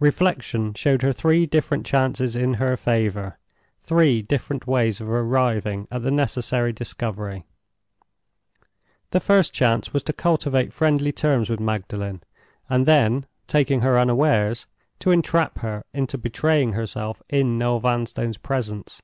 [0.00, 6.10] Reflection showed her three different chances in her favor—three different ways of arriving at the
[6.10, 7.44] necessary discovery.
[9.10, 12.22] The first chance was to cultivate friendly terms with Magdalen,
[12.70, 14.66] and then, taking her unawares,
[15.00, 19.02] to entrap her into betraying herself in Noel Vanstone's presence.